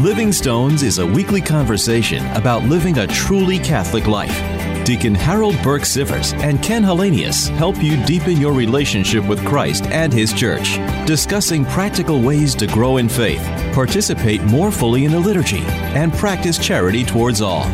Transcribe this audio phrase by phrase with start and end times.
[0.00, 4.34] Living Stones is a weekly conversation about living a truly Catholic life.
[4.82, 10.10] Deacon Harold Burke Sivers and Ken Hallenius help you deepen your relationship with Christ and
[10.10, 10.76] His Church,
[11.06, 13.42] discussing practical ways to grow in faith,
[13.74, 15.60] participate more fully in the liturgy,
[15.92, 17.64] and practice charity towards all.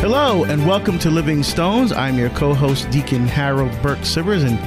[0.00, 1.92] Hello, and welcome to Living Stones.
[1.92, 4.58] I'm your co host, Deacon Harold Burke Sivers, and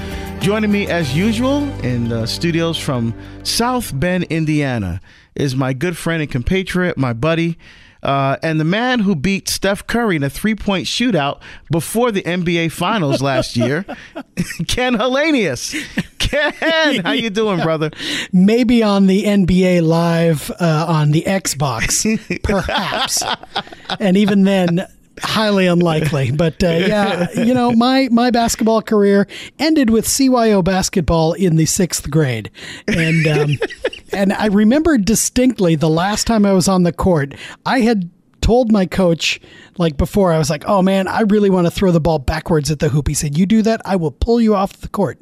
[0.43, 4.99] joining me as usual in the studios from South Bend, Indiana,
[5.35, 7.57] is my good friend and compatriot, my buddy,
[8.03, 11.39] uh, and the man who beat Steph Curry in a three point shootout
[11.71, 13.85] before the NBA Finals last year,
[14.67, 15.73] Ken Hallenius.
[16.19, 17.89] Ken, how you doing, brother?
[18.33, 23.23] Maybe on the NBA Live uh, on the Xbox, perhaps,
[24.01, 24.87] and even then,
[25.21, 26.31] highly unlikely.
[26.43, 29.27] But uh, yeah, you know, my my basketball career
[29.59, 32.49] ended with CYO basketball in the sixth grade,
[32.87, 33.51] and um,
[34.13, 37.35] and I remember distinctly the last time I was on the court,
[37.65, 38.09] I had
[38.41, 39.39] told my coach
[39.77, 42.71] like before I was like, "Oh man, I really want to throw the ball backwards
[42.71, 45.19] at the hoop." He said, "You do that, I will pull you off the court."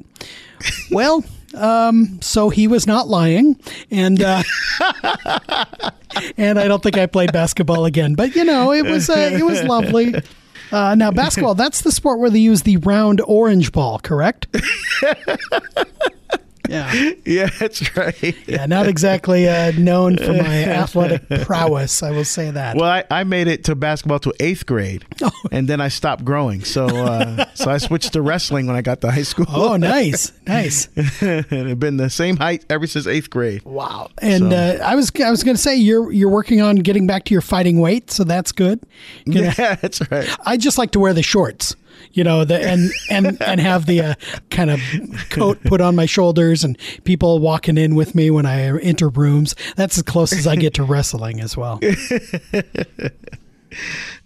[0.90, 3.58] well, um, so he was not lying,
[3.90, 4.42] and uh,
[6.36, 8.14] and I don't think I played basketball again.
[8.14, 10.14] But you know, it was uh, it was lovely.
[10.70, 14.46] Uh, now, basketball, that's the sport where they use the round orange ball, correct?
[16.72, 17.10] Yeah.
[17.24, 18.36] Yeah, that's right.
[18.46, 22.76] yeah, not exactly uh, known for my athletic prowess, I will say that.
[22.76, 25.30] Well, I, I made it to basketball to eighth grade, oh.
[25.52, 26.64] and then I stopped growing.
[26.64, 29.46] So, uh, so I switched to wrestling when I got to high school.
[29.48, 30.88] Oh, nice, nice.
[30.96, 33.62] and it's been the same height ever since eighth grade.
[33.62, 34.10] Wow.
[34.18, 34.56] And so.
[34.56, 37.34] uh, I was I was going to say you're you're working on getting back to
[37.34, 38.80] your fighting weight, so that's good.
[39.26, 40.28] Gonna, yeah, that's right.
[40.44, 41.76] I just like to wear the shorts
[42.12, 44.14] you know, the and and and have the uh,
[44.50, 44.80] kind of
[45.30, 49.54] coat put on my shoulders and people walking in with me when I enter rooms.
[49.76, 51.80] That's as close as I get to wrestling as well.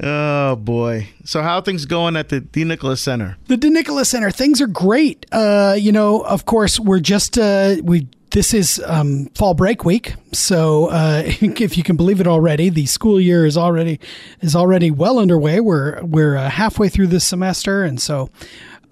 [0.03, 1.09] oh boy!
[1.25, 3.37] So how things going at the de Nicola Center?
[3.47, 5.27] The de Nicola Center, things are great.
[5.33, 10.15] Uh, you know, of course, we're just uh, we this is um, fall break week,
[10.33, 14.01] so uh, if you can believe it already, the school year is already
[14.41, 15.61] is already well underway.
[15.61, 18.31] We're we're uh, halfway through this semester, and so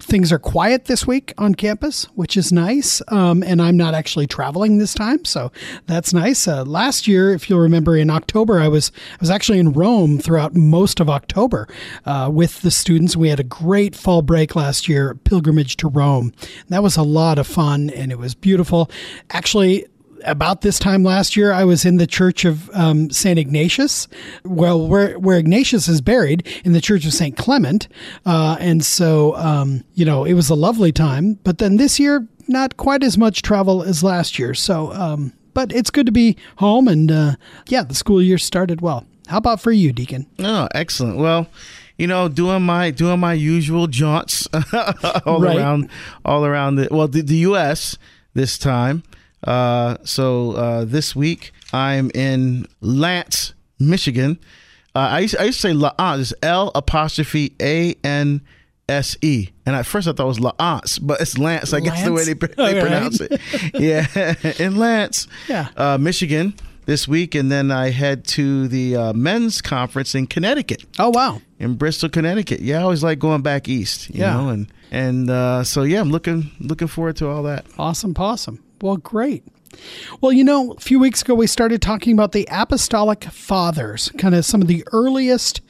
[0.05, 3.01] things are quiet this week on campus, which is nice.
[3.09, 5.51] Um, and I'm not actually traveling this time, so
[5.87, 6.47] that's nice.
[6.47, 10.19] Uh, last year, if you'll remember, in October, I was I was actually in Rome
[10.19, 11.67] throughout most of October
[12.05, 13.17] uh, with the students.
[13.17, 16.33] We had a great fall break last year, pilgrimage to Rome.
[16.69, 18.89] That was a lot of fun, and it was beautiful.
[19.31, 19.85] Actually,
[20.25, 24.07] about this time last year, I was in the Church of um, Saint Ignatius,
[24.43, 27.87] well, where where Ignatius is buried in the Church of Saint Clement,
[28.25, 31.39] uh, and so um, you know it was a lovely time.
[31.43, 34.53] But then this year, not quite as much travel as last year.
[34.53, 37.35] So, um, but it's good to be home, and uh,
[37.67, 39.05] yeah, the school year started well.
[39.27, 40.27] How about for you, Deacon?
[40.39, 41.17] Oh, excellent.
[41.17, 41.47] Well
[41.97, 44.47] you know, doing my doing my usual jaunts
[45.25, 45.57] all right.
[45.57, 45.89] around
[46.25, 47.97] all around the well the, the U.S.
[48.33, 49.03] this time.
[49.43, 54.39] Uh, so uh, this week I'm in L'Anse, Michigan.
[54.95, 58.41] Uh, I, used, I used to say La It's L apostrophe A N
[58.87, 59.49] S E.
[59.65, 61.73] And at first I thought it was Lance, but it's Lance.
[61.73, 61.89] I Lance?
[61.89, 63.41] guess the way they, they pronounce it.
[63.73, 65.69] Yeah, in Lance, yeah.
[65.75, 66.53] Uh, Michigan
[66.85, 70.85] this week, and then I head to the uh, men's conference in Connecticut.
[70.99, 71.41] Oh wow!
[71.59, 72.61] In Bristol, Connecticut.
[72.61, 74.09] Yeah, I always like going back east.
[74.11, 74.49] yeah, know?
[74.49, 77.65] and and uh, so yeah, I'm looking looking forward to all that.
[77.77, 78.63] Awesome, awesome.
[78.85, 79.43] Well, great.
[80.21, 84.35] Well, you know, a few weeks ago we started talking about the apostolic fathers, kind
[84.35, 85.61] of some of the earliest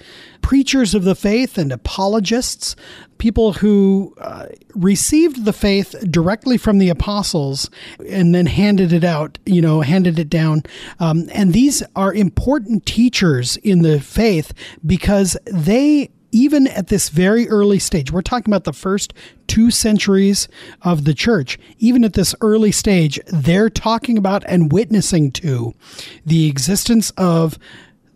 [0.42, 2.76] preachers of the faith and apologists,
[3.18, 7.70] people who uh, received the faith directly from the apostles
[8.06, 10.64] and then handed it out, you know, handed it down.
[11.00, 14.52] Um, and these are important teachers in the faith
[14.86, 19.14] because they even at this very early stage, we're talking about the first
[19.48, 20.50] two centuries
[20.82, 25.74] of the church, even at this early stage, they're talking about and witnessing to
[26.26, 27.58] the existence of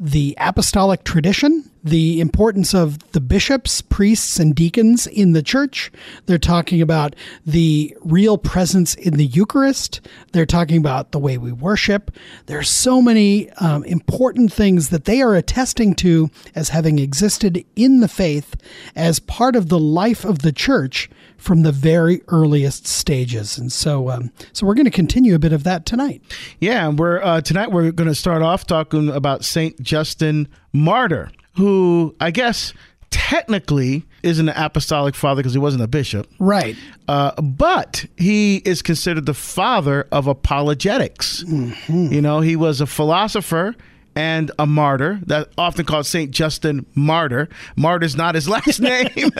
[0.02, 5.92] the apostolic tradition the importance of the bishops, priests, and deacons in the church.
[6.26, 7.16] They're talking about
[7.46, 10.02] the real presence in the Eucharist.
[10.32, 12.12] They're talking about the way we worship.
[12.48, 17.64] There are so many um, important things that they are attesting to as having existed
[17.76, 18.56] in the faith
[18.96, 23.58] as part of the life of the church from the very earliest stages.
[23.58, 26.22] And so, um, so we're going to continue a bit of that tonight.
[26.60, 32.16] Yeah, we're uh, tonight we're going to start off talking about Saint Justin Martyr who
[32.20, 32.74] I guess
[33.12, 36.28] technically isn't an apostolic father because he wasn't a bishop.
[36.40, 36.76] Right.
[37.08, 41.44] Uh, but he is considered the father of apologetics.
[41.44, 42.14] Mm-hmm.
[42.14, 43.76] You know, he was a philosopher
[44.16, 47.48] and a martyr that often called Saint Justin Martyr.
[47.76, 49.32] Martyr's not his last name.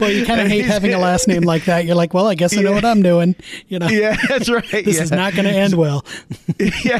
[0.00, 1.84] well, you kind of hate having a last name like that.
[1.84, 2.74] You're like, well, I guess I know yeah.
[2.74, 3.36] what I'm doing.
[3.68, 4.68] You know, yeah, that's right.
[4.70, 5.02] this yeah.
[5.02, 6.04] is not going to end well.
[6.84, 6.98] yeah.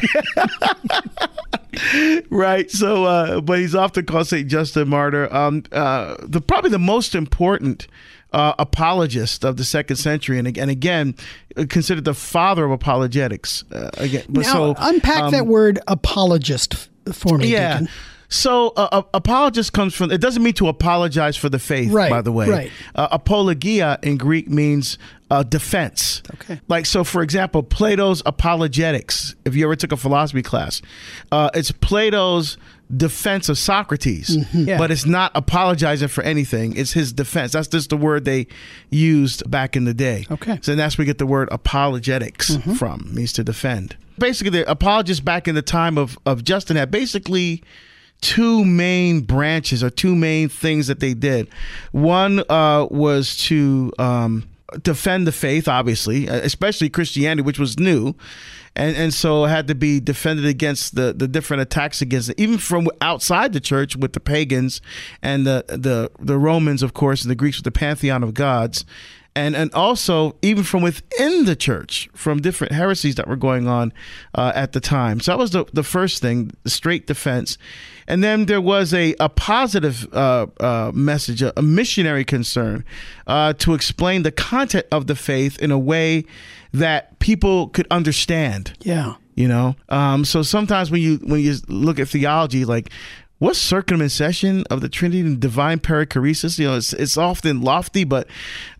[2.29, 2.69] Right.
[2.69, 5.33] So, uh, but he's often called Saint Justin Martyr.
[5.33, 7.87] Um, uh, the probably the most important
[8.33, 11.15] uh, apologist of the second century, and, and again,
[11.69, 13.63] considered the father of apologetics.
[13.71, 17.47] Uh, again, but now, so unpack um, that word apologist for me.
[17.47, 17.79] Yeah.
[17.79, 17.93] Deacon.
[18.31, 22.21] So, uh, apologist comes from, it doesn't mean to apologize for the faith, right, by
[22.21, 22.49] the way.
[22.49, 22.71] Right.
[22.95, 24.97] Uh, apologia in Greek means
[25.29, 26.23] uh, defense.
[26.35, 26.61] Okay.
[26.69, 30.81] Like, so for example, Plato's Apologetics, if you ever took a philosophy class,
[31.33, 32.57] uh, it's Plato's
[32.95, 34.67] defense of Socrates, mm-hmm.
[34.67, 34.77] yeah.
[34.77, 36.75] but it's not apologizing for anything.
[36.77, 37.51] It's his defense.
[37.51, 38.47] That's just the word they
[38.89, 40.25] used back in the day.
[40.31, 40.57] Okay.
[40.61, 42.75] So that's where we get the word apologetics mm-hmm.
[42.75, 43.97] from, means to defend.
[44.17, 47.61] Basically, the apologists back in the time of, of Justin had basically
[48.21, 51.49] two main branches or two main things that they did.
[51.91, 54.47] One uh, was to um,
[54.81, 58.15] defend the faith, obviously, especially Christianity, which was new
[58.75, 62.57] and and so had to be defended against the the different attacks against it, even
[62.57, 64.81] from outside the church with the pagans
[65.21, 68.85] and the the the Romans, of course, and the Greeks with the pantheon of gods.
[69.33, 73.93] And, and also even from within the church, from different heresies that were going on
[74.35, 75.21] uh, at the time.
[75.21, 77.57] So that was the, the first thing, the straight defense.
[78.07, 82.83] And then there was a, a positive uh, uh, message, a, a, missionary concern
[83.25, 86.25] uh, to explain the content of the faith in a way
[86.73, 88.73] that people could understand.
[88.81, 89.15] Yeah.
[89.35, 92.91] You know, um, so sometimes when you when you look at theology, like
[93.41, 96.59] what's circumincession of the Trinity and divine perichoresis?
[96.59, 98.27] You know, it's, it's often lofty, but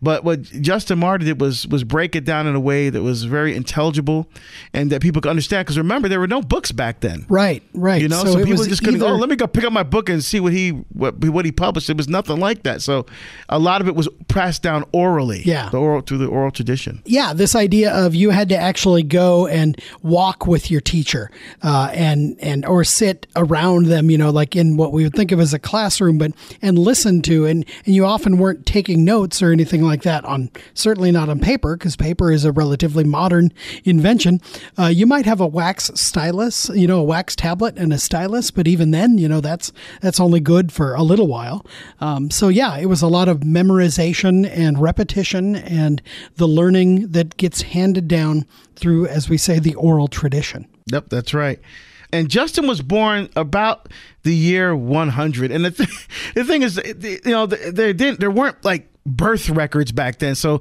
[0.00, 3.24] but what Justin Martyr did was was break it down in a way that was
[3.24, 4.28] very intelligible
[4.72, 5.66] and that people could understand.
[5.66, 7.26] Because remember, there were no books back then.
[7.28, 8.00] Right, right.
[8.00, 9.02] You know, so, so people just couldn't.
[9.02, 9.12] Either...
[9.12, 11.50] Oh, let me go pick up my book and see what he what, what he
[11.50, 11.90] published.
[11.90, 12.82] It was nothing like that.
[12.82, 13.04] So
[13.48, 15.42] a lot of it was passed down orally.
[15.44, 17.02] Yeah, the oral through the oral tradition.
[17.04, 21.32] Yeah, this idea of you had to actually go and walk with your teacher,
[21.62, 24.08] uh, and and or sit around them.
[24.08, 26.78] You know, like like in what we would think of as a classroom, but and
[26.78, 31.10] listen to, and and you often weren't taking notes or anything like that on certainly
[31.10, 33.52] not on paper because paper is a relatively modern
[33.84, 34.40] invention.
[34.78, 38.50] Uh, you might have a wax stylus, you know, a wax tablet and a stylus,
[38.50, 41.64] but even then, you know, that's that's only good for a little while.
[42.00, 46.02] Um, so yeah, it was a lot of memorization and repetition and
[46.36, 48.46] the learning that gets handed down
[48.76, 50.66] through, as we say, the oral tradition.
[50.86, 51.60] Yep, that's right
[52.12, 53.88] and Justin was born about
[54.22, 55.50] the year 100.
[55.50, 59.90] And the, th- the thing is, you know, there didn't there weren't like birth records
[59.90, 60.34] back then.
[60.34, 60.60] So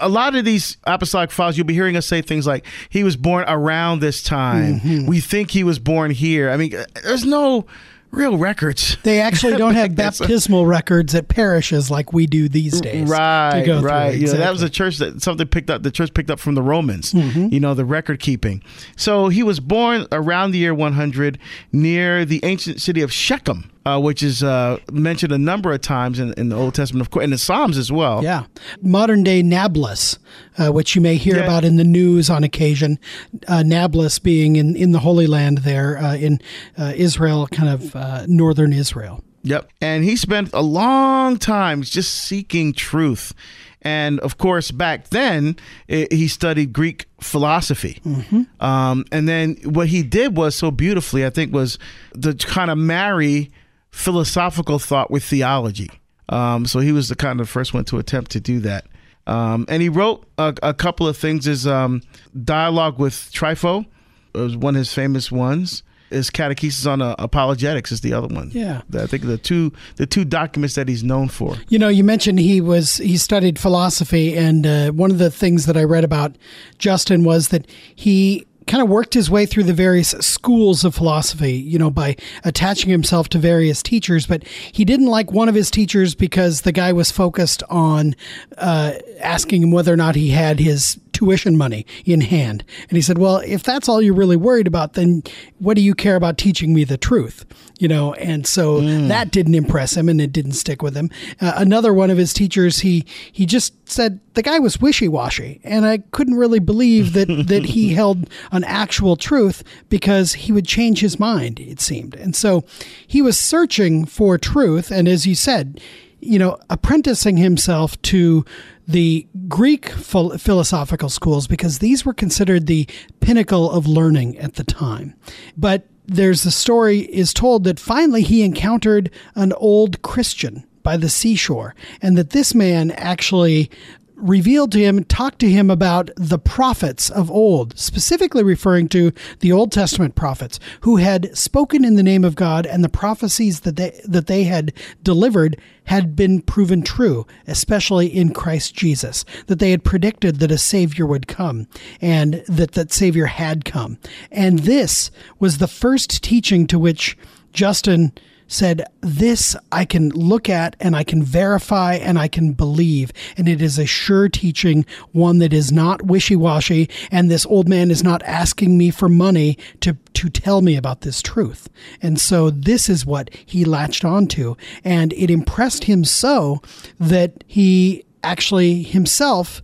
[0.00, 3.16] a lot of these apostolic fathers, you'll be hearing us say things like he was
[3.16, 4.80] born around this time.
[4.80, 5.06] Mm-hmm.
[5.06, 6.50] We think he was born here.
[6.50, 7.66] I mean, there's no
[8.14, 8.96] real records.
[9.02, 13.08] They actually don't have baptismal records at parishes like we do these days.
[13.08, 14.16] Right, right.
[14.16, 15.82] You know, that was a church that something picked up.
[15.82, 17.12] The church picked up from the Romans.
[17.12, 17.48] Mm-hmm.
[17.52, 18.62] You know, the record keeping.
[18.96, 21.38] So he was born around the year 100
[21.72, 26.18] near the ancient city of Shechem uh, which is uh, mentioned a number of times
[26.18, 28.22] in, in, the Old Testament, of course, in the Psalms as well.
[28.22, 28.44] Yeah,
[28.80, 30.18] modern day Nablus,
[30.58, 31.44] uh, which you may hear yeah.
[31.44, 32.98] about in the news on occasion.
[33.46, 36.40] Uh, Nablus being in in the Holy Land there uh, in
[36.78, 39.22] uh, Israel, kind of northern Israel.
[39.42, 43.34] Yep, and he spent a long time just seeking truth.
[43.82, 45.56] And of course, back then,
[45.88, 48.00] it, he studied Greek philosophy.
[48.02, 48.64] Mm-hmm.
[48.64, 51.78] Um, and then what he did was so beautifully, I think, was
[52.22, 53.50] to kind of marry
[53.94, 55.88] philosophical thought with theology.
[56.28, 58.86] Um, so he was the kind of first one to attempt to do that.
[59.26, 61.46] Um, and he wrote a, a, couple of things.
[61.46, 62.02] His um,
[62.42, 63.86] dialogue with Trypho
[64.34, 65.82] was one of his famous ones.
[66.10, 68.50] His catechesis on uh, apologetics is the other one.
[68.52, 71.56] Yeah, I think the two the two documents that he's known for.
[71.68, 75.66] You know, you mentioned he was he studied philosophy, and uh, one of the things
[75.66, 76.36] that I read about
[76.78, 81.52] Justin was that he kind of worked his way through the various schools of philosophy,
[81.52, 84.26] you know, by attaching himself to various teachers.
[84.26, 88.16] But he didn't like one of his teachers because the guy was focused on
[88.58, 92.64] uh, asking him whether or not he had his tuition money in hand.
[92.88, 95.22] And he said, Well, if that's all you're really worried about, then
[95.58, 97.46] what do you care about teaching me the truth?
[97.78, 99.08] You know, and so mm.
[99.08, 101.10] that didn't impress him and it didn't stick with him.
[101.40, 105.86] Uh, another one of his teachers, he he just said the guy was wishy-washy and
[105.86, 111.00] I couldn't really believe that that he held an actual truth because he would change
[111.00, 112.14] his mind, it seemed.
[112.14, 112.64] And so
[113.06, 115.80] he was searching for truth and as you said,
[116.24, 118.44] you know, apprenticing himself to
[118.86, 122.88] the Greek philosophical schools because these were considered the
[123.20, 125.14] pinnacle of learning at the time.
[125.56, 131.08] But there's a story is told that finally he encountered an old Christian by the
[131.08, 133.70] seashore and that this man actually
[134.16, 139.52] revealed to him, talked to him about the prophets of old, specifically referring to the
[139.52, 143.76] Old Testament prophets who had spoken in the name of God and the prophecies that
[143.76, 149.70] they that they had delivered had been proven true, especially in Christ Jesus, that they
[149.70, 151.66] had predicted that a savior would come
[152.00, 153.98] and that that savior had come.
[154.30, 157.18] And this was the first teaching to which
[157.52, 158.12] Justin
[158.46, 163.12] said, This I can look at and I can verify and I can believe.
[163.36, 166.88] And it is a sure teaching, one that is not wishy washy.
[167.10, 171.02] And this old man is not asking me for money to, to tell me about
[171.02, 171.68] this truth.
[172.02, 174.56] And so this is what he latched onto.
[174.84, 176.60] And it impressed him so
[176.98, 179.62] that he actually himself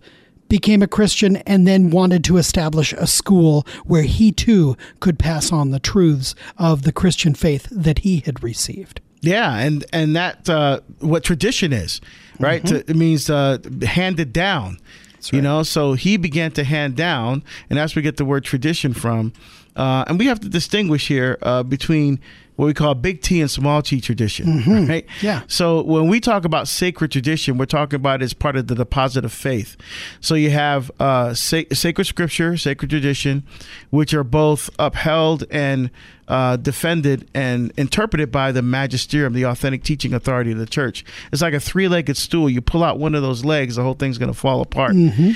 [0.51, 5.49] became a Christian and then wanted to establish a school where he too could pass
[5.49, 8.99] on the truths of the Christian faith that he had received.
[9.21, 12.01] Yeah, and and that uh, what tradition is,
[12.37, 12.61] right?
[12.63, 12.91] Mm-hmm.
[12.91, 14.77] it means uh, handed down.
[15.15, 15.33] Right.
[15.33, 18.43] You know, so he began to hand down, and that's where we get the word
[18.43, 19.31] tradition from.
[19.75, 22.19] Uh, and we have to distinguish here uh, between
[22.61, 24.85] what we call big T and small T tradition, mm-hmm.
[24.85, 25.07] right?
[25.19, 25.41] Yeah.
[25.47, 28.75] So when we talk about sacred tradition, we're talking about it as part of the
[28.75, 29.75] deposit of faith.
[30.19, 33.47] So you have uh, sa- sacred scripture, sacred tradition,
[33.89, 35.89] which are both upheld and
[36.27, 41.03] uh, defended and interpreted by the magisterium, the authentic teaching authority of the church.
[41.33, 42.47] It's like a three-legged stool.
[42.47, 44.93] You pull out one of those legs, the whole thing's going to fall apart.
[44.93, 45.31] Mm-hmm.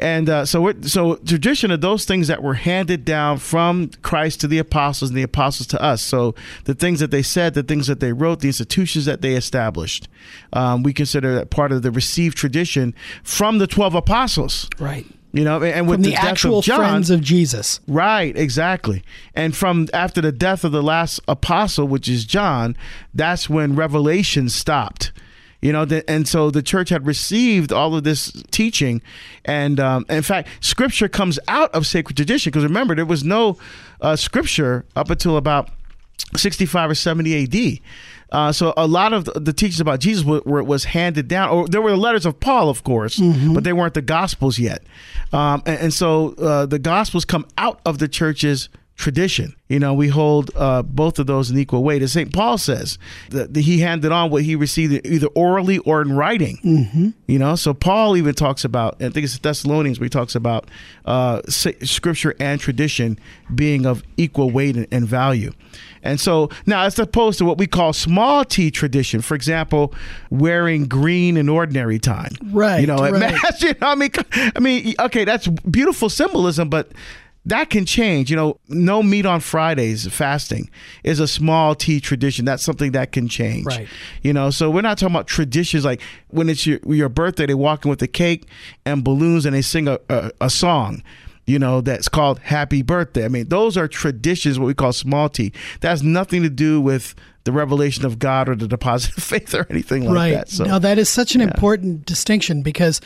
[0.00, 4.48] And uh, so, so tradition of those things that were handed down from Christ to
[4.48, 6.02] the apostles and the apostles to us.
[6.02, 9.34] So the things that they said, the things that they wrote, the institutions that they
[9.34, 10.08] established,
[10.54, 14.68] um, we consider that part of the received tradition from the twelve apostles.
[14.78, 15.06] Right.
[15.32, 17.78] You know, and with from the, the actual of John, friends of Jesus.
[17.86, 19.04] Right, exactly.
[19.34, 22.76] And from after the death of the last apostle, which is John,
[23.14, 25.12] that's when revelation stopped
[25.60, 29.02] you know the, and so the church had received all of this teaching
[29.44, 33.58] and um, in fact scripture comes out of sacred tradition because remember there was no
[34.00, 35.70] uh, scripture up until about
[36.36, 37.80] 65 or 70 AD
[38.32, 41.66] uh, so a lot of the teachings about Jesus were, were, was handed down, or
[41.66, 43.54] there were the letters of Paul, of course, mm-hmm.
[43.54, 44.82] but they weren't the Gospels yet.
[45.32, 49.54] Um, and, and, so uh, the Gospels come out of the church's tradition.
[49.68, 52.02] You know, we hold uh, both of those in equal weight.
[52.02, 52.32] As St.
[52.32, 52.98] Paul says,
[53.30, 56.58] that he handed on what he received either orally or in writing.
[56.62, 57.08] Mm-hmm.
[57.26, 60.68] You know, so Paul even talks about, I think it's Thessalonians where he talks about
[61.06, 63.18] uh, scripture and tradition
[63.54, 65.52] being of equal weight and, and value.
[66.02, 69.94] And so now, as opposed to what we call small t tradition, for example,
[70.30, 72.80] wearing green in ordinary time, right?
[72.80, 73.12] You know, right.
[73.12, 76.92] Know, I mean, I mean, okay, that's beautiful symbolism, but
[77.46, 78.30] that can change.
[78.30, 80.70] You know, no meat on Fridays, fasting
[81.04, 82.44] is a small T tradition.
[82.44, 83.66] That's something that can change.
[83.66, 83.88] Right.
[84.22, 87.54] You know, so we're not talking about traditions like when it's your, your birthday, they
[87.54, 88.46] walk in with a cake
[88.84, 91.02] and balloons and they sing a, a, a song
[91.46, 93.24] you know, that's called happy birthday.
[93.24, 95.52] I mean, those are traditions, what we call small t.
[95.80, 99.52] That has nothing to do with the revelation of God or the deposit of faith
[99.52, 100.34] or anything like right.
[100.34, 100.48] that.
[100.48, 101.48] So, now, that is such an yeah.
[101.48, 103.00] important distinction because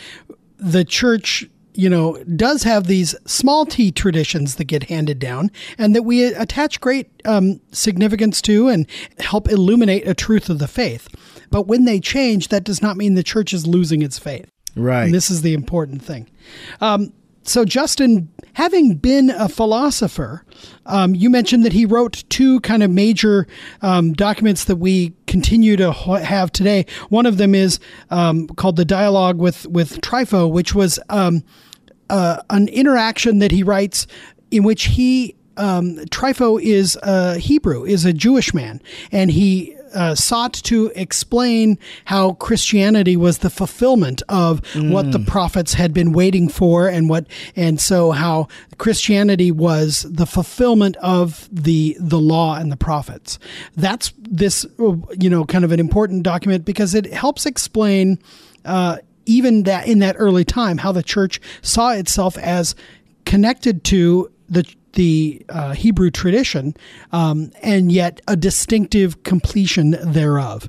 [0.59, 5.95] the church you know, does have these small t traditions that get handed down and
[5.95, 8.87] that we attach great um, significance to and
[9.19, 11.09] help illuminate a truth of the faith.
[11.51, 14.51] But when they change, that does not mean the church is losing its faith.
[14.77, 15.05] Right.
[15.05, 16.29] And this is the important thing.
[16.81, 17.13] Um,
[17.43, 20.45] so, Justin, having been a philosopher,
[20.87, 23.47] um, you mentioned that he wrote two kind of major
[23.83, 26.87] um, documents that we continue to have today.
[27.11, 27.79] One of them is
[28.11, 31.45] um, called the Dialogue with with Trypho, which was um,
[32.11, 34.07] uh, an interaction that he writes
[34.51, 38.81] in which he um, Trypho is a Hebrew, is a Jewish man,
[39.13, 44.91] and he uh, sought to explain how Christianity was the fulfillment of mm.
[44.91, 45.27] what the mm.
[45.27, 48.49] prophets had been waiting for, and what, and so how
[48.79, 53.39] Christianity was the fulfillment of the the law and the prophets.
[53.77, 58.19] That's this, you know, kind of an important document because it helps explain.
[58.65, 62.75] Uh, even that in that early time, how the church saw itself as
[63.25, 66.77] connected to the the uh, Hebrew tradition,
[67.13, 70.69] um, and yet a distinctive completion thereof.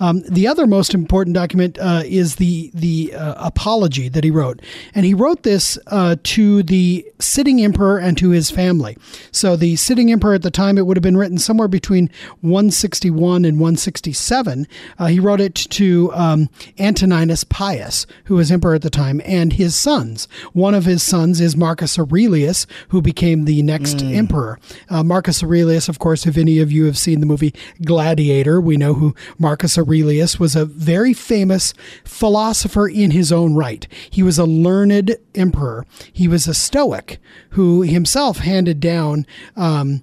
[0.00, 4.60] Um, the other most important document uh, is the the uh, apology that he wrote,
[4.94, 8.96] and he wrote this uh, to the sitting emperor and to his family.
[9.30, 13.44] So the sitting emperor at the time, it would have been written somewhere between 161
[13.44, 14.66] and 167.
[14.98, 19.54] Uh, he wrote it to um, Antoninus Pius, who was emperor at the time, and
[19.54, 20.28] his sons.
[20.52, 24.14] One of his sons is Marcus Aurelius, who became the next mm.
[24.14, 24.58] emperor.
[24.88, 27.54] Uh, Marcus Aurelius, of course, if any of you have seen the movie
[27.84, 33.86] Gladiator, we know who Marcus Aurelius was a very famous philosopher in his own right.
[34.10, 35.86] He was a learned emperor.
[36.12, 37.18] He was a Stoic
[37.50, 39.26] who himself handed down.
[39.56, 40.02] Um,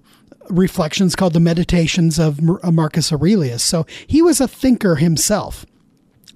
[0.50, 3.63] reflections called the Meditations of Marcus Aurelius.
[3.63, 5.65] So he was a thinker himself.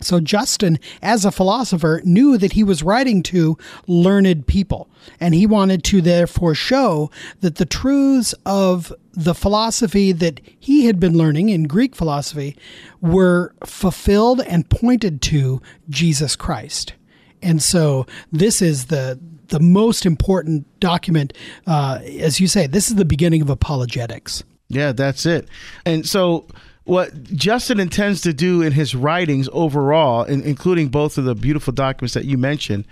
[0.01, 5.45] So Justin, as a philosopher, knew that he was writing to learned people, and he
[5.45, 7.09] wanted to therefore show
[7.41, 12.57] that the truths of the philosophy that he had been learning in Greek philosophy
[13.01, 16.93] were fulfilled and pointed to Jesus Christ.
[17.41, 21.31] And so this is the the most important document,
[21.67, 22.65] uh, as you say.
[22.65, 24.43] This is the beginning of apologetics.
[24.69, 25.47] Yeah, that's it.
[25.85, 26.47] And so
[26.85, 31.73] what Justin intends to do in his writings overall, in, including both of the beautiful
[31.73, 32.85] documents that you mentioned,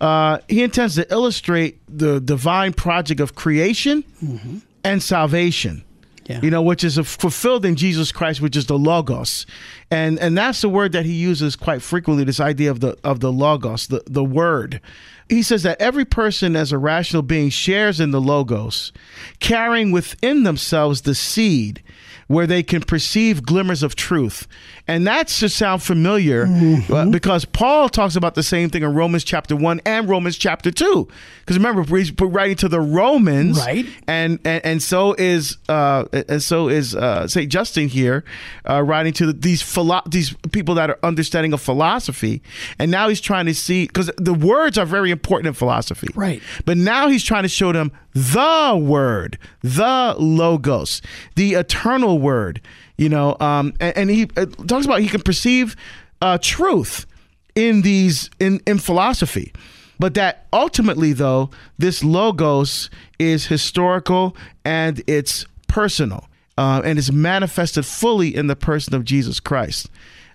[0.00, 4.58] uh, he intends to illustrate the divine project of creation mm-hmm.
[4.84, 5.84] and salvation.
[6.26, 6.40] Yeah.
[6.42, 9.46] You know, which is fulfilled in Jesus Christ, which is the logos,
[9.92, 12.24] and and that's the word that he uses quite frequently.
[12.24, 14.80] This idea of the of the logos, the the word.
[15.28, 18.92] He says that every person, as a rational being, shares in the logos,
[19.38, 21.80] carrying within themselves the seed
[22.26, 24.46] where they can perceive glimmers of truth.
[24.88, 26.92] And that should sound familiar mm-hmm.
[26.92, 30.70] Uh, because Paul talks about the same thing in Romans chapter 1 and Romans chapter
[30.70, 31.08] 2.
[31.40, 33.58] Because remember, he's writing to the Romans.
[33.58, 33.86] Right.
[34.06, 37.50] And and, and so is uh, and so is uh, St.
[37.50, 38.24] Justin here
[38.68, 42.42] uh, writing to these philo- these people that are understanding of philosophy.
[42.78, 46.08] And now he's trying to see, because the words are very important in philosophy.
[46.14, 46.42] Right.
[46.64, 51.02] But now he's trying to show them the word, the logos,
[51.34, 52.60] the eternal word,
[52.96, 55.76] you know, um, and, and, he talks about he can perceive
[56.22, 57.06] uh, truth
[57.54, 59.52] in these in, in philosophy.
[59.98, 67.86] But that ultimately, though, this logos is historical and it's personal uh, and is manifested
[67.86, 69.88] fully in the person of Jesus Christ.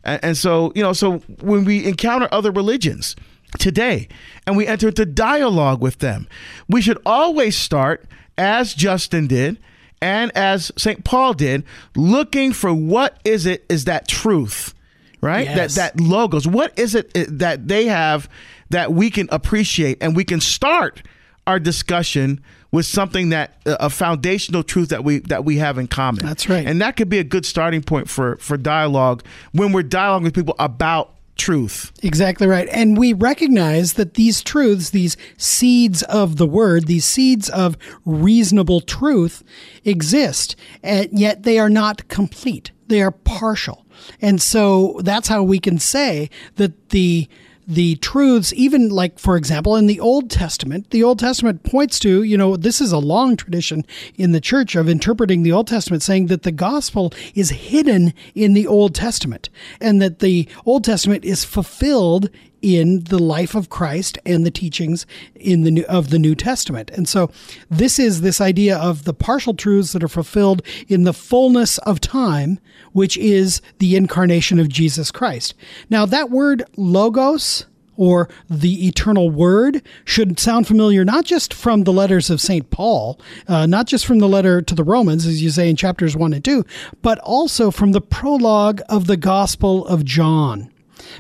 [0.04, 3.16] And, and so, you know, so when we encounter other religions,
[3.60, 4.08] today
[4.48, 6.28] and we enter into dialogue with them.
[6.68, 8.06] We should always start,
[8.38, 9.58] as Justin did
[10.02, 11.04] and as St.
[11.04, 11.64] Paul did,
[11.96, 14.74] looking for what is it is that truth,
[15.22, 15.46] right?
[15.46, 15.76] Yes.
[15.76, 16.48] That that logos.
[16.48, 18.30] What is it that they have
[18.70, 21.02] that we can appreciate and we can start
[21.48, 25.88] our discussion with something that uh, a foundational truth that we that we have in
[25.88, 26.26] common.
[26.26, 26.66] That's right.
[26.66, 30.34] And that could be a good starting point for for dialogue when we're dialoguing with
[30.34, 31.92] people about truth.
[32.04, 32.68] Exactly right.
[32.72, 38.80] And we recognize that these truths, these seeds of the word, these seeds of reasonable
[38.80, 39.44] truth
[39.84, 42.70] exist, and yet they are not complete.
[42.88, 43.88] They are partial.
[44.22, 47.28] And so that's how we can say that the
[47.74, 52.22] the truths, even like, for example, in the Old Testament, the Old Testament points to,
[52.22, 53.86] you know, this is a long tradition
[54.18, 58.54] in the church of interpreting the Old Testament, saying that the gospel is hidden in
[58.54, 62.30] the Old Testament and that the Old Testament is fulfilled
[62.62, 66.92] in the life of Christ and the teachings in the new, of the New Testament.
[66.92, 67.32] And so
[67.70, 72.00] this is this idea of the partial truths that are fulfilled in the fullness of
[72.00, 72.60] time,
[72.94, 75.54] which is the incarnation of Jesus Christ.
[75.90, 77.66] Now that word logos
[77.98, 82.70] or the eternal word should sound familiar not just from the letters of St.
[82.72, 86.16] Paul, uh, not just from the letter to the Romans, as you say in chapters
[86.16, 86.66] 1 and 2,
[87.02, 90.72] but also from the prologue of the Gospel of John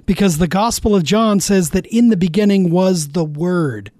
[0.05, 3.91] because the Gospel of John says that in the beginning was the Word.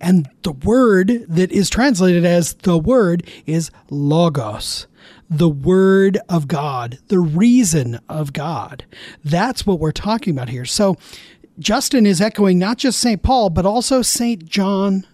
[0.00, 4.86] And the word that is translated as the word is logos,
[5.30, 8.84] the word of God, the reason of God.
[9.24, 10.64] That's what we're talking about here.
[10.64, 10.96] So
[11.58, 13.22] Justin is echoing not just St.
[13.22, 14.44] Paul, but also St.
[14.44, 15.06] John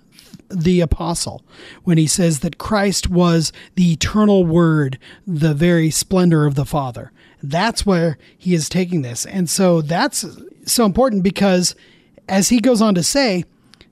[0.48, 1.42] the apostle
[1.84, 7.12] when he says that Christ was the eternal word, the very splendor of the Father.
[7.42, 9.26] That's where he is taking this.
[9.26, 10.24] And so that's
[10.64, 11.74] so important because,
[12.28, 13.44] as he goes on to say,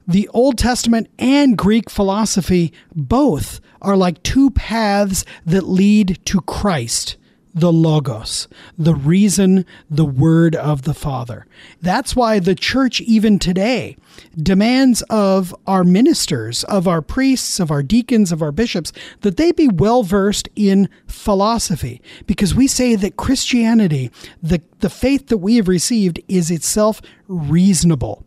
[0.06, 7.16] the Old Testament and Greek philosophy both are like two paths that lead to Christ,
[7.54, 11.46] the Logos, the reason, the Word of the Father.
[11.80, 13.96] That's why the church, even today,
[14.36, 19.52] demands of our ministers, of our priests, of our deacons, of our bishops, that they
[19.52, 24.10] be well versed in philosophy, because we say that Christianity,
[24.42, 28.24] the, the faith that we have received, is itself reasonable.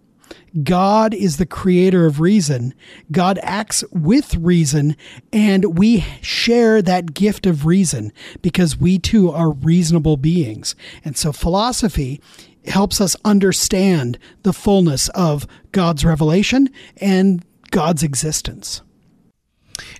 [0.63, 2.73] God is the creator of reason.
[3.11, 4.95] God acts with reason,
[5.33, 10.75] and we share that gift of reason because we too are reasonable beings.
[11.03, 12.21] And so philosophy
[12.67, 18.81] helps us understand the fullness of God's revelation and God's existence.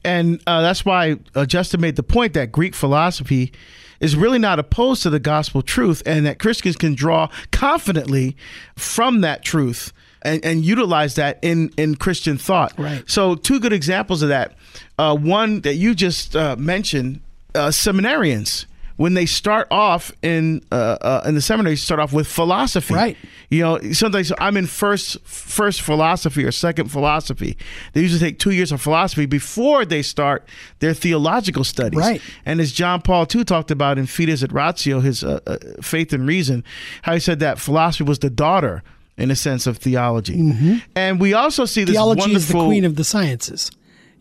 [0.04, 3.52] And uh, that's why uh, Justin made the point that Greek philosophy
[4.00, 8.38] is really not opposed to the gospel truth and that Christians can draw confidently
[8.76, 9.92] from that truth
[10.26, 12.74] and, and utilize that in, in Christian thought.
[12.78, 13.04] Right.
[13.10, 14.54] So, two good examples of that.
[14.98, 17.22] Uh, one that you just uh, mentioned
[17.54, 18.66] uh, seminarians
[18.98, 22.94] when they start off in uh, uh, in the seminary, start off with philosophy.
[22.94, 23.18] Right.
[23.50, 27.58] You know, sometimes I'm in first first philosophy or second philosophy.
[27.94, 30.48] They usually take two years of philosophy before they start
[30.80, 32.00] their theological studies.
[32.00, 32.22] Right.
[32.46, 36.14] And as John Paul II talked about in Fides et Ratio, his uh, uh, faith
[36.14, 36.64] and reason,
[37.02, 38.82] how he said that philosophy was the daughter
[39.18, 40.38] in a sense of theology.
[40.38, 40.78] Mm-hmm.
[40.96, 43.72] And we also see this theology wonderful, is the queen of the sciences.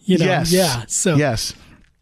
[0.00, 0.85] You know, yes, yeah.
[0.87, 1.54] So yes.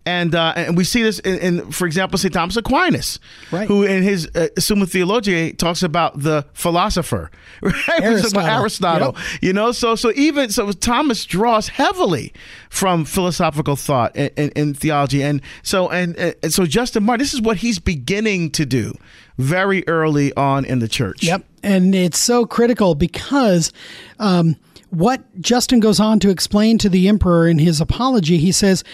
[0.05, 2.35] And, uh, and we see this in, in, for example, St.
[2.35, 3.20] Thomas Aquinas,
[3.52, 3.68] right.
[3.68, 7.31] who in his uh, Summa Theologiae talks about the philosopher,
[7.62, 8.00] right?
[8.00, 8.40] Aristotle.
[8.40, 9.14] Aristotle.
[9.16, 9.42] Yep.
[9.42, 12.33] You know, so so even so, Thomas draws heavily
[12.68, 17.33] from philosophical thought and, and, and theology, and so and, and so Justin Martyr, this
[17.33, 18.94] is what he's beginning to do
[19.38, 21.22] very early on in the church.
[21.22, 23.72] Yep, and it's so critical because.
[24.18, 24.57] Um,
[24.90, 28.85] what Justin goes on to explain to the emperor in his apology, he says,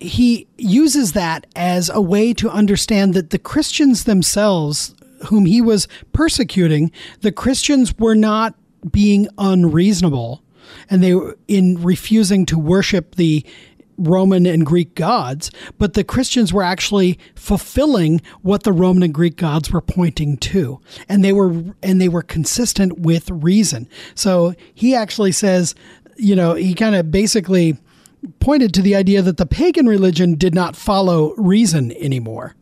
[0.00, 4.94] he uses that as a way to understand that the Christians themselves,
[5.26, 8.54] whom he was persecuting, the Christians were not
[8.90, 10.42] being unreasonable,
[10.90, 13.44] and they were in refusing to worship the
[13.98, 19.36] Roman and Greek gods, but the Christians were actually fulfilling what the Roman and Greek
[19.36, 20.80] gods were pointing to.
[21.08, 23.88] And they were and they were consistent with reason.
[24.14, 25.74] So he actually says,
[26.16, 27.76] you know, he kind of basically
[28.40, 32.54] pointed to the idea that the pagan religion did not follow reason anymore,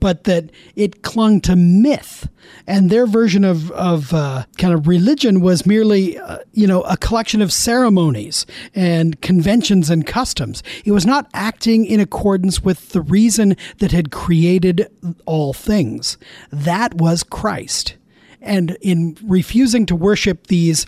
[0.00, 2.28] but that it clung to myth.
[2.66, 6.96] And their version of, of uh, kind of religion was merely, uh, you know, a
[6.96, 10.62] collection of ceremonies and conventions and customs.
[10.84, 14.88] It was not acting in accordance with the reason that had created
[15.26, 16.16] all things.
[16.50, 17.96] That was Christ.
[18.40, 20.86] And in refusing to worship these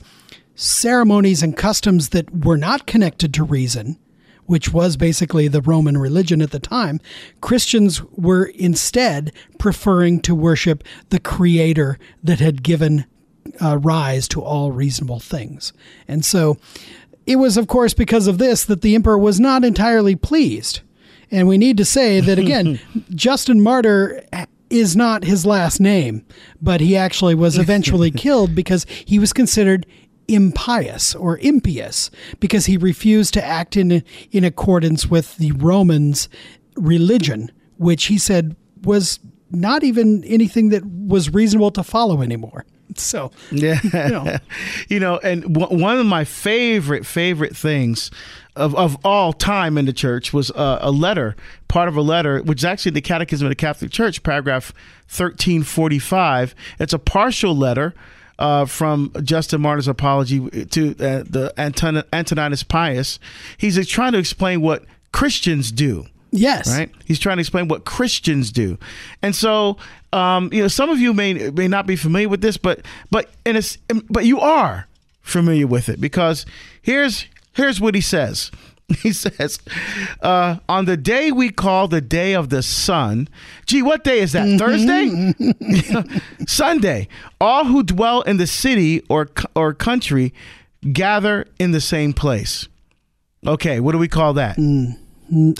[0.54, 3.98] ceremonies and customs that were not connected to reason,
[4.50, 6.98] which was basically the Roman religion at the time,
[7.40, 13.04] Christians were instead preferring to worship the creator that had given
[13.62, 15.72] uh, rise to all reasonable things.
[16.08, 16.56] And so
[17.26, 20.80] it was, of course, because of this that the emperor was not entirely pleased.
[21.30, 24.24] And we need to say that, again, Justin Martyr
[24.68, 26.26] is not his last name,
[26.60, 29.86] but he actually was eventually killed because he was considered
[30.32, 36.28] impious or impious because he refused to act in in accordance with the Romans
[36.76, 39.18] religion which he said was
[39.50, 42.64] not even anything that was reasonable to follow anymore.
[42.96, 43.78] So yeah.
[43.84, 44.36] you know,
[44.88, 48.10] you know and w- one of my favorite favorite things
[48.56, 51.36] of, of all time in the church was uh, a letter
[51.68, 54.74] part of a letter which is actually the catechism of the catholic church paragraph
[55.06, 57.94] 1345 it's a partial letter
[58.40, 63.18] uh, from Justin Martyr's apology to uh, the Anton- Antoninus Pius.
[63.58, 66.06] He's trying to explain what Christians do.
[66.32, 66.68] Yes.
[66.68, 66.90] Right.
[67.04, 68.78] He's trying to explain what Christians do,
[69.20, 69.76] and so
[70.12, 73.30] um, you know some of you may may not be familiar with this, but but
[73.44, 74.86] and it's but you are
[75.22, 76.46] familiar with it because
[76.82, 78.50] here's here's what he says.
[79.02, 79.58] He says,
[80.20, 83.28] uh, on the day we call the day of the sun,
[83.66, 84.46] gee, what day is that?
[84.46, 85.34] Mm-hmm.
[85.94, 86.20] Thursday?
[86.46, 87.08] Sunday.
[87.40, 90.34] All who dwell in the city or, or country
[90.92, 92.68] gather in the same place.
[93.46, 94.56] Okay, what do we call that?
[94.56, 94.96] Mm,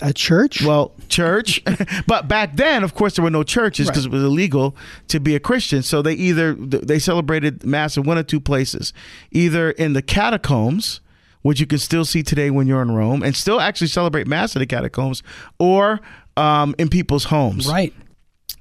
[0.01, 0.61] a church?
[0.61, 1.63] Well, church.
[2.07, 4.13] but back then, of course, there were no churches because right.
[4.13, 4.75] it was illegal
[5.07, 5.81] to be a Christian.
[5.81, 8.93] So they either they celebrated mass in one or two places,
[9.31, 10.99] either in the catacombs
[11.41, 14.55] which you can still see today when you're in Rome, and still actually celebrate Mass
[14.55, 15.23] in the catacombs,
[15.59, 15.99] or
[16.37, 17.67] um, in people's homes.
[17.67, 17.93] Right.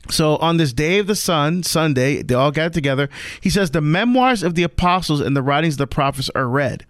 [0.08, 3.08] So on this day of the sun, Sunday, they all got together.
[3.40, 6.86] He says the memoirs of the apostles and the writings of the prophets are read.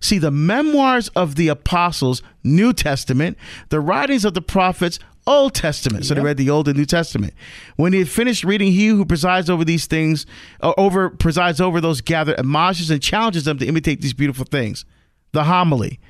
[0.00, 3.38] See, the memoirs of the apostles, New Testament,
[3.70, 6.04] the writings of the prophets, Old Testament.
[6.04, 6.22] So yep.
[6.22, 7.32] they read the Old and New Testament.
[7.76, 10.26] When he had finished reading, he who presides over these things,
[10.60, 14.84] uh, over presides over those gathered, admonishes and challenges them to imitate these beautiful things.
[15.34, 16.00] The homily.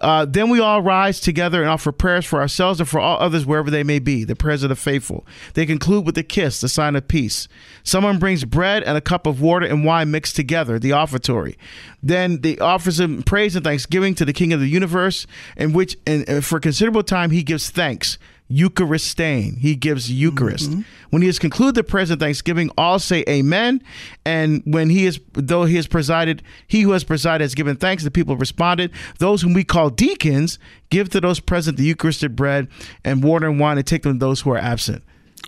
[0.00, 3.46] Uh, then we all rise together and offer prayers for ourselves and for all others
[3.46, 5.24] wherever they may be, the prayers of the faithful.
[5.54, 7.46] They conclude with a kiss, the sign of peace.
[7.84, 11.56] Someone brings bread and a cup of water and wine mixed together, the offertory.
[12.02, 15.24] Then the offers him praise and thanksgiving to the King of the universe,
[15.56, 18.18] in which and for a considerable time he gives thanks
[18.52, 19.58] Eucharistein.
[19.58, 20.70] He gives Eucharist.
[20.70, 20.82] Mm-hmm.
[21.10, 23.82] When he has concluded the of thanksgiving, all say Amen.
[24.24, 28.04] And when he is, though he has presided, he who has presided has given thanks.
[28.04, 28.92] The people responded.
[29.18, 30.58] Those whom we call deacons
[30.90, 32.68] give to those present the Eucharistic bread
[33.04, 35.02] and water and wine, and take them to those who are absent.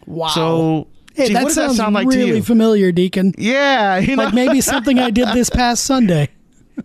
[0.06, 0.28] Wow.
[0.28, 0.88] So.
[1.14, 3.34] Hey, gee, that sounds that sound like really familiar, Deacon.
[3.38, 4.24] Yeah, you know?
[4.24, 6.28] like maybe something I did this past Sunday.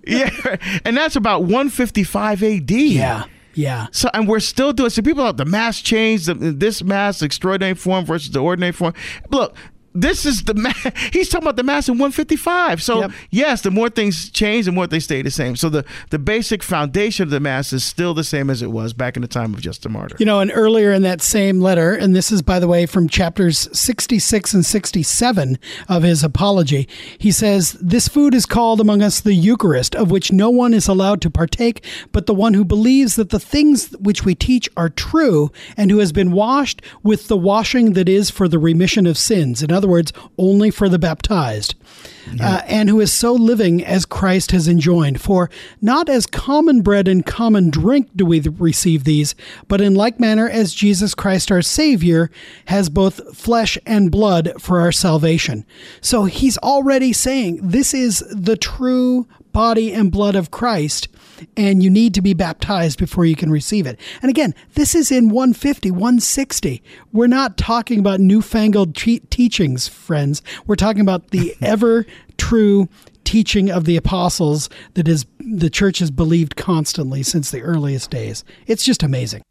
[0.06, 0.30] yeah,
[0.86, 2.70] and that's about 155 AD.
[2.70, 3.24] Yeah.
[3.60, 3.88] Yeah.
[3.92, 4.90] So and we're still doing.
[4.90, 8.94] So people have the mass change, the, this mass extraordinary form versus the ordinary form.
[9.32, 9.54] Look,
[10.02, 10.74] this is the ma-
[11.14, 13.12] he's talking about the mass in 155 so yep.
[13.30, 15.56] yes the more things change the more they stay the same.
[15.56, 18.94] So the the basic foundation of the mass is still the same as it was
[18.94, 20.16] back in the time of Justin Martyr.
[20.20, 23.08] You know and earlier in that same letter and this is by the way from
[23.08, 25.58] chapters 66 and 67
[25.88, 30.32] of his apology he says this food is called among us the eucharist of which
[30.32, 34.24] no one is allowed to partake but the one who believes that the things which
[34.24, 38.48] we teach are true and who has been washed with the washing that is for
[38.48, 39.62] the remission of sins.
[39.62, 41.76] In other words, only for the baptized,
[42.34, 42.58] yeah.
[42.58, 45.20] uh, and who is so living as Christ has enjoined.
[45.20, 45.50] For
[45.82, 49.36] not as common bread and common drink do we receive these,
[49.68, 52.32] but in like manner as Jesus Christ our Savior
[52.66, 55.66] has both flesh and blood for our salvation.
[56.02, 61.08] So he's already saying this is the true body and blood of Christ
[61.58, 64.00] and you need to be baptized before you can receive it.
[64.22, 66.82] And again, this is in 150, 160.
[67.12, 70.42] We're not talking about newfangled te- teachings, friends.
[70.66, 72.06] We're talking about the ever
[72.38, 72.88] true
[73.24, 78.44] teaching of the apostles that is the church has believed constantly since the earliest days.
[78.66, 79.44] It's just amazing.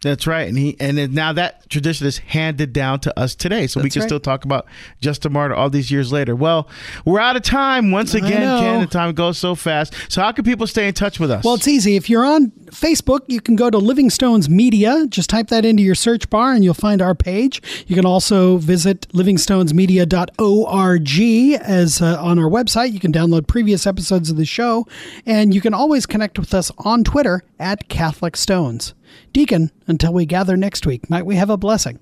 [0.00, 3.80] That's right, and he and now that tradition is handed down to us today, so
[3.80, 4.08] That's we can right.
[4.08, 4.66] still talk about
[5.00, 6.36] Justin Martyr all these years later.
[6.36, 6.68] Well,
[7.04, 8.80] we're out of time once again, Ken.
[8.80, 9.92] The time goes so fast.
[10.08, 11.44] So how can people stay in touch with us?
[11.44, 11.96] Well, it's easy.
[11.96, 15.04] If you're on Facebook, you can go to Living Stones Media.
[15.08, 17.60] Just type that into your search bar, and you'll find our page.
[17.88, 22.92] You can also visit livingstonesmedia.org as uh, on our website.
[22.92, 24.86] You can download previous episodes of the show,
[25.26, 28.94] and you can always connect with us on Twitter at Catholic Stones.
[29.32, 31.98] Deacon, until we gather next week, might we have a blessing?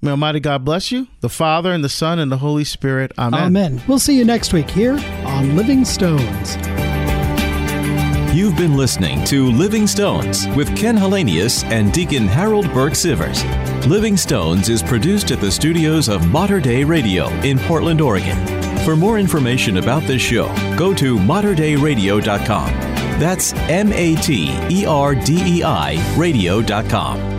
[0.00, 3.12] May Almighty God bless you, the Father, and the Son, and the Holy Spirit.
[3.18, 3.40] Amen.
[3.40, 3.82] Amen.
[3.86, 6.56] We'll see you next week here on Living Stones.
[8.34, 13.44] You've been listening to Living Stones with Ken Hallenius and Deacon Harold Burke Sivers.
[13.86, 18.38] Living Stones is produced at the studios of Mater Dei Radio in Portland, Oregon.
[18.84, 22.91] For more information about this show, go to materdeiradio.com.
[23.22, 27.31] That's M A T E R D E I radio.com.